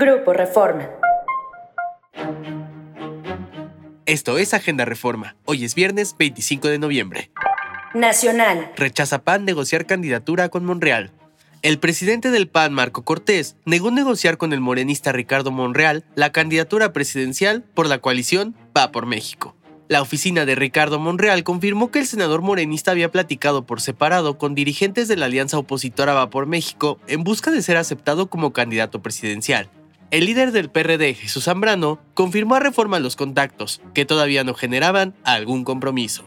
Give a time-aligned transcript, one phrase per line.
[0.00, 0.88] Grupo Reforma.
[4.06, 5.34] Esto es Agenda Reforma.
[5.44, 7.32] Hoy es viernes 25 de noviembre.
[7.94, 8.70] Nacional.
[8.76, 11.10] Rechaza PAN negociar candidatura con Monreal.
[11.62, 16.92] El presidente del PAN, Marco Cortés, negó negociar con el morenista Ricardo Monreal la candidatura
[16.92, 19.56] presidencial por la coalición Va por México.
[19.88, 24.54] La oficina de Ricardo Monreal confirmó que el senador morenista había platicado por separado con
[24.54, 29.02] dirigentes de la alianza opositora Va por México en busca de ser aceptado como candidato
[29.02, 29.68] presidencial.
[30.10, 35.14] El líder del PRD, Jesús Zambrano, confirmó a Reforma los contactos, que todavía no generaban
[35.22, 36.24] algún compromiso.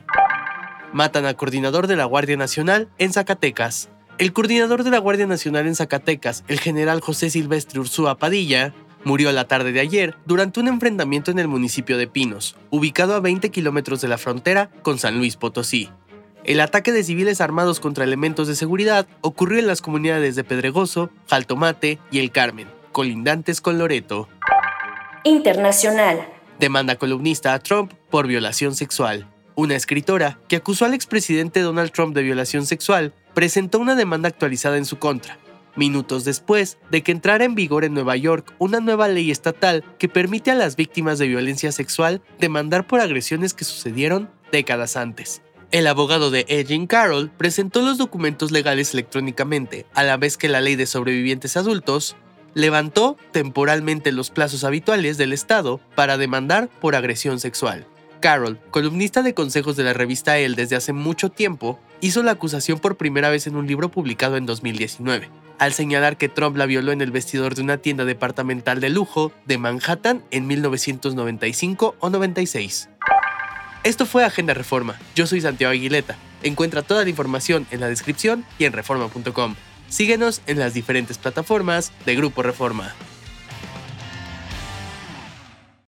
[0.94, 3.90] Matan al coordinador de la Guardia Nacional en Zacatecas.
[4.20, 8.74] El coordinador de la Guardia Nacional en Zacatecas, el general José Silvestre Ursúa Padilla,
[9.04, 13.20] Murió la tarde de ayer durante un enfrentamiento en el municipio de Pinos, ubicado a
[13.20, 15.90] 20 kilómetros de la frontera con San Luis Potosí.
[16.44, 21.10] El ataque de civiles armados contra elementos de seguridad ocurrió en las comunidades de Pedregoso,
[21.28, 24.28] Jaltomate y El Carmen, colindantes con Loreto.
[25.24, 26.28] Internacional.
[26.60, 29.28] Demanda columnista a Trump por violación sexual.
[29.56, 34.78] Una escritora que acusó al expresidente Donald Trump de violación sexual presentó una demanda actualizada
[34.78, 35.38] en su contra,
[35.76, 40.10] minutos después de que entrara en vigor en Nueva York una nueva ley estatal que
[40.10, 45.42] permite a las víctimas de violencia sexual demandar por agresiones que sucedieron décadas antes.
[45.72, 50.60] El abogado de Edgin Carroll presentó los documentos legales electrónicamente, a la vez que la
[50.60, 52.18] ley de sobrevivientes adultos
[52.54, 57.86] levantó temporalmente los plazos habituales del Estado para demandar por agresión sexual.
[58.20, 62.80] Carroll, columnista de consejos de la revista Elle desde hace mucho tiempo, hizo la acusación
[62.80, 65.30] por primera vez en un libro publicado en 2019
[65.62, 69.32] al señalar que Trump la violó en el vestidor de una tienda departamental de lujo
[69.46, 72.90] de Manhattan en 1995 o 96.
[73.84, 75.00] Esto fue Agenda Reforma.
[75.14, 76.18] Yo soy Santiago Aguileta.
[76.42, 79.54] Encuentra toda la información en la descripción y en reforma.com.
[79.92, 82.96] Síguenos en las diferentes plataformas de Grupo Reforma.